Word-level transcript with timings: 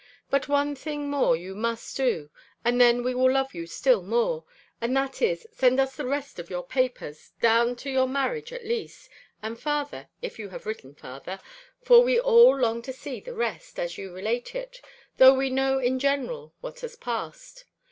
But 0.31 0.47
one 0.49 0.75
thing 0.75 1.11
more 1.11 1.35
you 1.37 1.53
must 1.53 1.95
do, 1.95 2.31
and 2.65 2.81
then 2.81 3.03
we 3.03 3.13
will 3.13 3.31
love 3.31 3.53
you 3.53 3.67
still 3.67 4.01
more; 4.01 4.43
and 4.81 4.97
that 4.97 5.21
is, 5.21 5.45
send 5.51 5.79
us 5.79 5.95
the 5.95 6.07
rest 6.07 6.39
of 6.39 6.49
your 6.49 6.63
papers, 6.65 7.33
down 7.39 7.75
to 7.75 7.89
your 7.91 8.07
marriage 8.07 8.51
at 8.51 8.65
least; 8.65 9.09
and 9.43 9.59
farther, 9.59 10.09
it 10.23 10.39
you 10.39 10.49
have 10.49 10.65
written 10.65 10.95
farther; 10.95 11.39
for 11.83 12.01
we 12.01 12.19
all 12.19 12.57
long 12.57 12.81
to 12.81 12.91
see 12.93 13.19
the 13.19 13.35
rest, 13.35 13.77
as 13.79 13.99
you 13.99 14.11
relate 14.11 14.55
it, 14.55 14.81
though 15.17 15.35
we 15.35 15.51
know 15.51 15.77
in 15.77 15.99
general 15.99 16.55
what 16.61 16.79
has 16.79 16.95
passed. 16.95 17.65